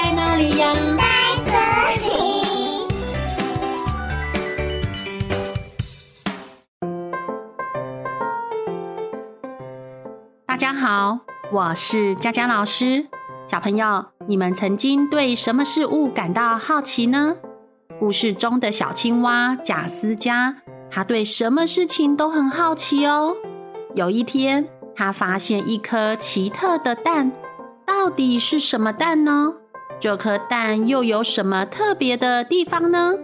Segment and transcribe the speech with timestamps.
[0.00, 0.72] 在哪里呀？
[0.96, 1.02] 在
[1.44, 1.50] 这
[2.06, 2.08] 里。
[10.46, 11.18] 大家好，
[11.50, 13.08] 我是佳佳老师。
[13.48, 17.34] 小朋友，你们曾经对什么事物感到好奇呢？
[17.98, 20.58] 故事中的小青蛙贾斯嘉，
[20.88, 23.34] 他对什么事情都很好奇哦。
[23.96, 27.32] 有一天，他发现一颗奇特的蛋，
[27.84, 29.54] 到底是什么蛋呢？
[30.00, 33.14] 这颗蛋又有什么特别的地方呢？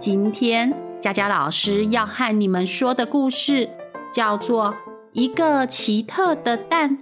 [0.00, 3.70] 今天佳佳老师要和你们说的故事
[4.12, 4.64] 叫做
[5.12, 6.98] 《一个奇特的蛋》。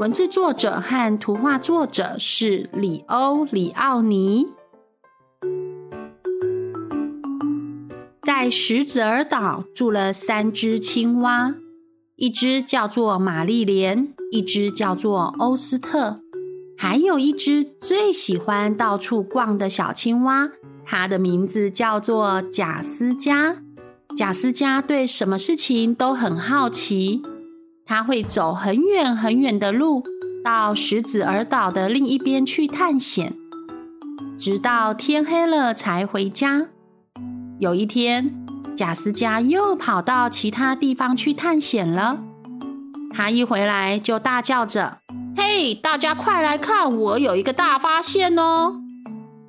[0.00, 4.48] 文字作者和图画作者是里欧·李奥尼。
[8.24, 11.54] 在石子儿岛住了三只青蛙，
[12.16, 16.20] 一只叫做玛丽莲，一只叫做欧斯特，
[16.78, 20.50] 还有一只最喜欢到处逛的小青蛙，
[20.84, 23.56] 它的名字叫做贾斯嘉。
[24.16, 27.22] 贾斯嘉对什么事情都很好奇。
[27.84, 30.02] 他会走很远很远的路，
[30.44, 33.32] 到石子儿岛的另一边去探险，
[34.36, 36.66] 直到天黑了才回家。
[37.58, 38.34] 有一天，
[38.76, 42.18] 贾斯嘉又跑到其他地方去探险了。
[43.12, 44.98] 他一回来就大叫着
[45.36, 48.80] ：“嘿，大家快来看，我有一个大发现哦！”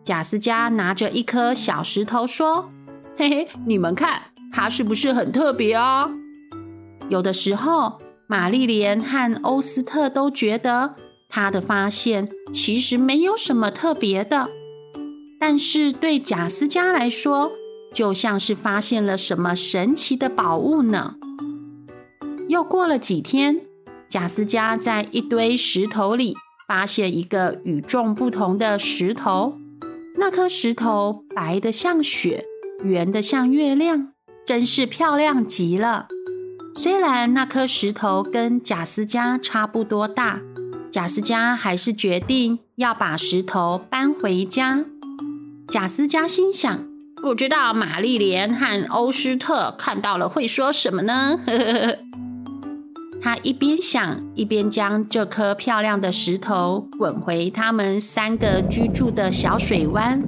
[0.03, 2.69] 贾斯嘉拿着一颗小石头说
[3.17, 4.21] ：“嘿嘿，你们看，
[4.51, 6.09] 它是不是很特别啊？”
[7.09, 10.95] 有的时候，玛丽莲和欧斯特都觉得
[11.29, 14.49] 他的发现其实没有什么特别的，
[15.39, 17.51] 但是对贾斯嘉来说，
[17.93, 21.15] 就像是发现了什么神奇的宝物呢。
[22.49, 23.61] 又过了几天，
[24.09, 26.35] 贾斯嘉在一堆石头里
[26.67, 29.57] 发现一个与众不同的石头，
[30.17, 32.45] 那颗石头白得像雪，
[32.83, 34.13] 圆得像月亮，
[34.45, 36.07] 真是漂亮极了。
[36.75, 40.39] 虽然那颗石头跟贾斯嘉差不多大，
[40.89, 44.85] 贾斯嘉还是决定要把石头搬回家。
[45.67, 46.87] 贾斯嘉心想：
[47.21, 51.39] 不知道玛丽莲和欧斯特看到了会说什么呢？
[53.21, 60.23] 他一边想，一边将这颗漂亮的石头滚回他们三个居住的小水湾。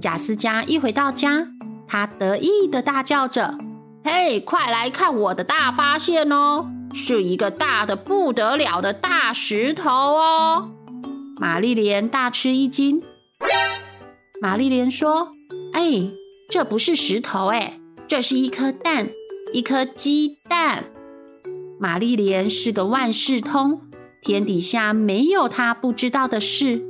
[0.00, 1.48] 贾斯嘉一回到家，
[1.86, 3.58] 他得意地大叫着。
[4.04, 6.66] 嘿，快来看我的大发现哦！
[6.92, 10.70] 是一个大的不得了的大石头哦！
[11.38, 13.02] 玛丽莲大吃一惊。
[14.40, 15.32] 玛丽莲说
[15.72, 16.08] ：“哎，
[16.48, 19.08] 这不是石头哎，这是一颗蛋，
[19.52, 20.84] 一颗鸡蛋。”
[21.84, 23.82] 玛丽莲是个万事通，
[24.22, 26.88] 天底下没有她不知道的事。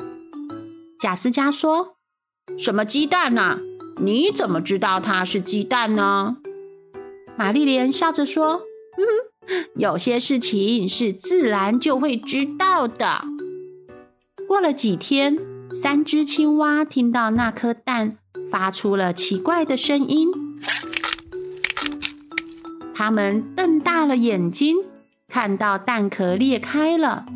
[1.00, 1.96] 贾斯嘉说
[2.56, 3.58] ：“什么鸡蛋啊？
[4.00, 6.36] 你怎么知道它是鸡蛋呢？”
[7.36, 8.62] 玛丽莲笑着说
[8.96, 13.24] ：“嗯， 有些事情是自然就会知道的。”
[14.46, 15.36] 过了几天，
[15.74, 18.18] 三只青蛙听到那颗蛋
[18.48, 20.28] 发出了奇怪的声音，
[22.94, 24.76] 他们瞪大了眼睛，
[25.28, 27.26] 看到蛋壳裂开了，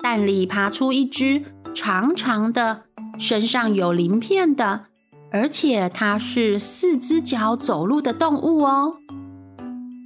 [0.00, 1.42] 蛋里爬出一只
[1.74, 2.82] 长长的、
[3.18, 4.84] 身上有鳞片的。
[5.32, 8.94] 而且它是四只脚走路的动物哦，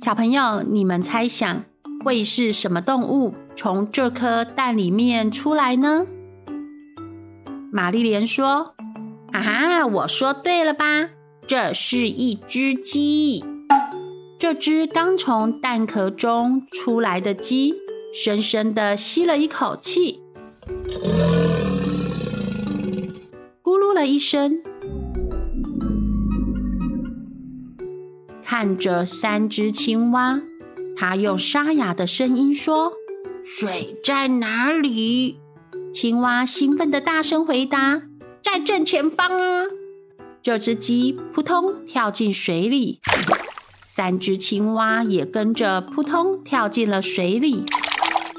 [0.03, 1.65] 小朋友，你们猜想
[2.03, 6.07] 会是什么动物从这颗蛋里面出来呢？
[7.71, 8.75] 玛丽莲说
[9.31, 11.11] ：“哈哈，我说对了吧？
[11.47, 13.45] 这是一只鸡。
[14.39, 17.75] 这只刚从蛋壳中出来的鸡，
[18.15, 20.21] 深深的吸了一口气，
[23.61, 24.63] 咕噜了一声。”
[28.45, 30.41] 看着三只青蛙，
[30.97, 32.93] 它用沙哑的声音说
[33.45, 35.41] ：“水在哪里？”
[35.93, 38.03] 青蛙兴奋的大声回答
[38.41, 39.65] ：“在正前方啊！”
[40.41, 43.01] 这只鸡扑通跳进水里，
[43.99, 47.65] 三只青蛙也跟着扑通跳进了水里。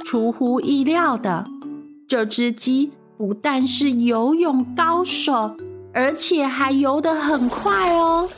[0.05, 1.45] 出乎意料的，
[2.07, 5.57] 这只鸡不但是游泳高手，
[5.93, 8.29] 而且还游得很快哦。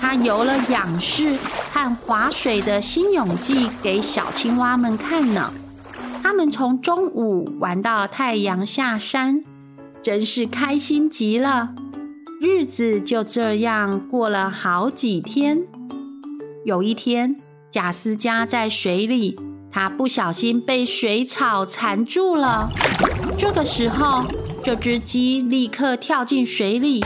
[0.00, 1.36] 他游了仰式
[1.74, 5.52] 和划水的新泳技给小青蛙们看呢。
[6.22, 9.44] 他们从中午玩到太阳下山，
[10.02, 11.74] 真是开心极了。
[12.40, 15.66] 日子就这样过了好几天。
[16.66, 17.36] 有一天，
[17.70, 19.38] 贾斯嘉在水里，
[19.70, 22.68] 他不小心被水草缠住了。
[23.38, 24.24] 这个时候，
[24.64, 27.04] 这只鸡立刻跳进水里，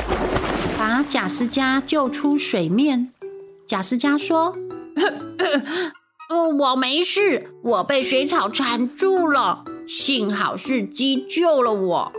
[0.78, 3.12] 把贾斯加救出水面。
[3.66, 4.54] 贾斯加说
[6.58, 12.12] ：“我没事，我被水草缠住了，幸好是鸡救了我。”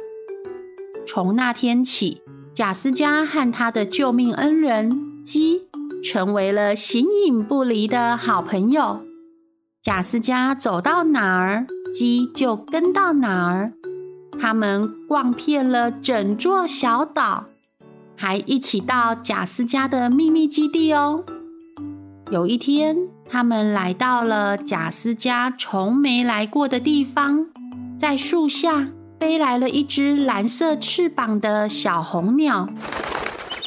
[1.07, 2.21] 从那天起，
[2.53, 5.63] 贾斯加和他的救命恩人鸡
[6.03, 9.01] 成为了形影不离的好朋友。
[9.81, 13.73] 贾斯加走到哪儿，鸡就跟到哪儿。
[14.39, 17.45] 他们逛遍了整座小岛，
[18.15, 21.23] 还一起到贾斯加的秘密基地哦。
[22.31, 22.95] 有一天，
[23.29, 27.47] 他们来到了贾斯加从没来过的地方，
[27.99, 28.87] 在树下
[29.19, 32.69] 飞来了一只蓝色翅膀的小红鸟。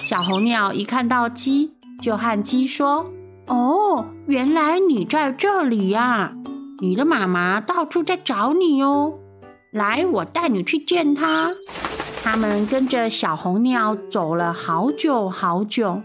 [0.06, 1.73] 小红鸟一看到鸡，
[2.04, 3.06] 就和鸡说。
[3.46, 6.36] 哦，原来你在这里呀！
[6.80, 9.14] 你的妈妈到处在找你哦。
[9.70, 11.48] 来，我带你去见她。
[12.22, 16.02] 他们跟着小红鸟走了好久好久，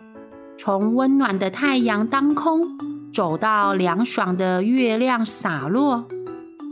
[0.58, 2.78] 从温暖的太阳当空
[3.12, 6.06] 走到凉爽的月亮洒落。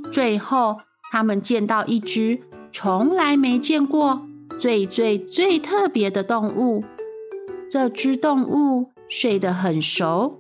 [0.10, 0.78] 最后，
[1.12, 2.40] 他们见到一只
[2.72, 4.22] 从来没见过、
[4.58, 6.86] 最最最特别的动物。
[7.70, 10.40] 这只动物睡得很熟。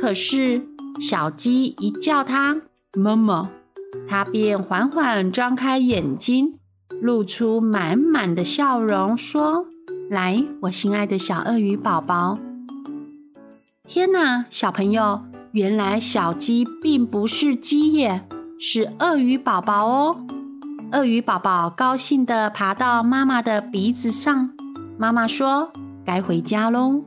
[0.00, 0.66] 可是，
[1.00, 2.62] 小鸡一叫它
[2.96, 3.50] “妈妈”，
[4.08, 6.54] 它便缓缓张开眼睛，
[7.00, 9.66] 露出满满的笑容，说
[10.10, 12.38] ：“来，我心爱的小鳄鱼宝宝。”
[13.88, 15.22] 天哪，小朋友，
[15.52, 18.28] 原来小鸡并不是鸡耶，
[18.60, 20.20] 是鳄鱼宝宝哦！
[20.92, 24.50] 鳄鱼宝宝高兴地爬到妈妈的鼻子上。
[24.98, 25.70] 妈妈说
[26.04, 27.02] ：“该回家喽。”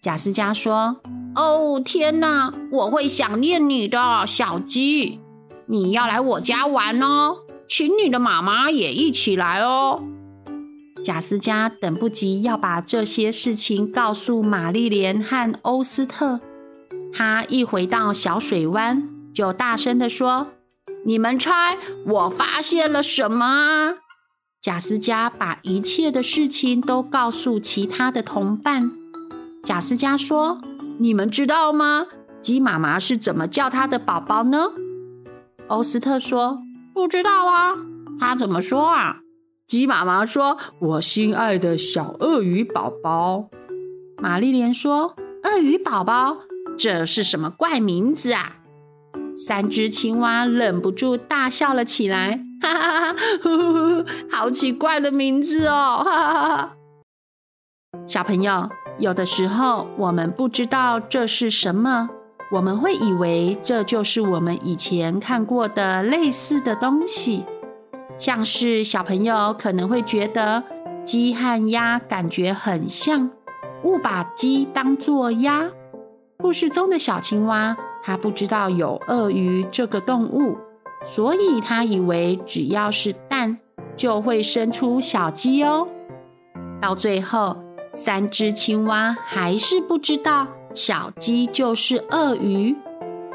[0.00, 1.00] 贾斯加说。
[1.36, 2.52] 哦，天哪！
[2.72, 5.20] 我会想念你的小鸡，
[5.66, 7.36] 你要来我家玩哦，
[7.68, 10.02] 请你的妈妈也一起来哦。
[11.04, 16.40] 贾斯加等不及要把这些事情告诉玛丽莲和欧斯特，
[17.12, 20.48] 他一回到小水湾，就大声地说
[21.06, 23.94] ：“你们猜我发现了什么？”
[24.60, 28.90] 贾斯加把一切的事情都告诉其他的同伴。
[29.64, 30.60] 贾斯加说。
[30.98, 32.08] 你们知道吗？
[32.42, 34.66] 鸡妈妈是怎么叫它的宝宝呢？
[35.68, 36.58] 欧斯特说
[36.92, 37.74] ：“不知道啊。”
[38.20, 39.20] 他怎么说啊？
[39.66, 43.48] 鸡妈妈说：“我心爱的小鳄鱼宝宝。”
[44.20, 46.36] 玛丽莲说：“鳄鱼宝宝，
[46.78, 48.56] 这是什么怪名字啊？”
[49.48, 54.04] 三只青蛙忍不住大笑了起来，哈哈哈哈！
[54.30, 56.76] 好奇怪的名字哦，哈哈哈！
[58.06, 58.68] 小朋友。
[59.00, 62.10] 有的时候，我们不知道这是什么，
[62.52, 67.44] 我们会以为这就是我们以前看过的类似的东西。
[68.18, 70.62] 像是小朋友可能会觉得
[71.02, 73.30] 鸡和鸭感觉很像，
[73.84, 75.70] 误把鸡当作鸭。
[76.36, 80.58] 故事中的小青蛙，它不知道有鳄鱼这个动物，
[81.06, 83.58] 所以它以为只要是蛋
[83.96, 85.88] 就会生出小鸡哦。
[86.82, 87.56] 到最后，
[87.92, 92.76] 三只青蛙还是不知道小鸡就是鳄鱼，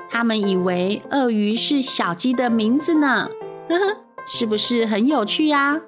[0.09, 3.29] 他们以为鳄鱼是小鸡的名字呢，
[3.69, 5.79] 呵呵，是不是很有趣呀？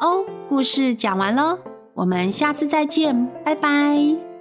[0.00, 1.58] 哦，故事讲完喽，
[1.94, 4.31] 我们下次再见，拜拜。